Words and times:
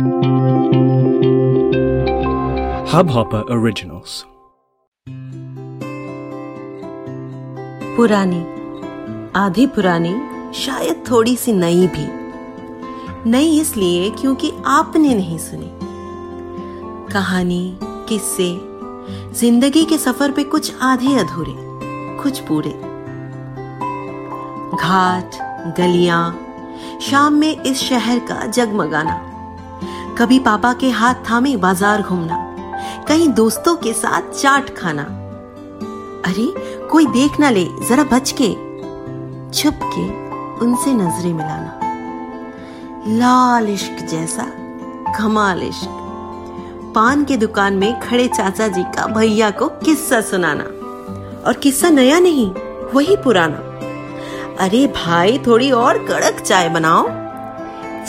Hubhopper 0.00 0.12
Originals. 3.32 4.24
पुरानी, 7.96 8.46
आधी 9.36 9.66
पुरानी, 9.66 10.14
शायद 10.52 11.04
थोड़ी 11.10 11.36
सी 11.36 11.52
नई 11.52 11.86
भी। 11.86 12.06
नई 13.30 13.60
इसलिए 13.60 14.10
क्योंकि 14.10 14.52
आपने 14.66 15.14
नहीं 15.14 15.38
सुनी। 15.38 15.70
कहानी, 17.12 17.78
किस्से, 17.82 18.60
ज़िंदगी 19.34 19.84
के 19.84 19.98
सफ़र 19.98 20.32
पे 20.32 20.44
कुछ 20.44 20.82
आधे 20.82 21.14
अधूरे, 21.14 21.54
कुछ 22.22 22.40
पूरे। 22.40 22.80
घाट, 24.76 25.30
गलियाँ, 25.78 26.46
शाम 27.02 27.32
में 27.32 27.62
इस 27.62 27.78
शहर 27.78 28.18
का 28.18 28.46
जगमगाना। 28.46 29.29
कभी 30.20 30.38
पापा 30.38 30.72
के 30.72 30.90
हाथ 30.90 31.14
थामे 31.14 31.56
बाज़ार 31.56 32.02
घूमना, 32.02 32.56
कहीं 33.08 33.28
दोस्तों 33.28 33.76
के 33.76 33.92
साथ 33.92 34.22
चाट 34.22 34.76
खाना। 34.76 35.02
अरे, 36.26 36.54
कोई 36.88 37.06
देख 37.06 37.40
ना 37.40 37.50
ले, 37.50 37.64
जरा 37.88 38.04
बच 38.04 38.34
के 38.42 38.48
छुप 39.52 39.74
के 39.82 40.08
उनसे 40.64 40.92
नज़रें 40.92 41.32
मिलाना। 41.34 41.80
लाल 43.06 43.68
इश्क 43.68 44.06
जैसा, 44.06 44.44
कमाल 45.18 45.62
इश्क। 45.62 45.88
पान 46.94 47.24
के 47.24 47.36
दुकान 47.36 47.74
में 47.74 48.00
खड़े 48.00 48.28
चाचा 48.28 48.68
जी 48.68 48.82
का 48.82 49.06
भैया 49.06 49.50
को 49.50 49.68
किस्सा 49.68 50.20
सुनाना। 50.20 50.64
और 51.46 51.60
किस्सा 51.62 51.88
नया 51.88 52.18
नहीं, 52.18 52.50
वही 52.94 53.16
पुराना। 53.16 53.56
अरे 54.64 54.86
भाई, 54.86 55.38
थोड़ी 55.38 55.70
और 55.70 55.98
कड़क 55.98 56.40
चाय 56.40 56.68
बनाओ। 56.68 57.08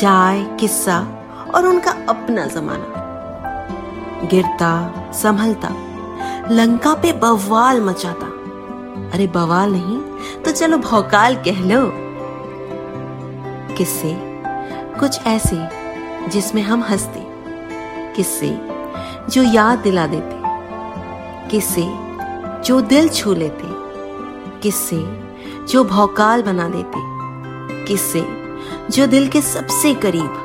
चाय, 0.00 0.56
किस्सा 0.60 1.17
और 1.54 1.66
उनका 1.66 1.90
अपना 1.90 2.46
जमाना। 2.46 2.94
गिरता, 4.26 4.92
संभलता, 5.12 5.68
लंका 6.50 6.94
पे 6.94 7.12
बवाल 7.12 7.80
मचाता। 7.80 8.26
अरे 9.12 9.26
बवाल 9.26 9.72
नहीं 9.72 10.00
तो 10.42 10.50
चलो 10.50 10.78
भौकाल 10.78 11.34
कह 11.34 11.74
लो। 11.74 11.92
किस्से, 13.76 14.42
कुछ 15.00 15.26
ऐसे 15.26 15.68
जिसमें 16.28 16.62
हम 16.62 16.82
हँसते। 16.82 17.26
किस्से 18.12 18.68
जो 19.30 19.42
याद 19.42 19.78
दिला 19.78 20.06
देते। 20.06 20.42
किस्से 21.48 21.84
जो 22.62 22.80
दिल 22.80 23.08
छू 23.08 23.34
लेते। 23.34 23.68
किस्से 24.60 25.28
जो 25.68 25.84
भौकाल 25.84 26.42
बना 26.42 26.68
देते। 26.68 27.18
किस्से 27.84 28.26
जो 28.90 29.06
दिल 29.06 29.28
के 29.28 29.40
सबसे 29.40 29.94
करीब। 29.94 30.44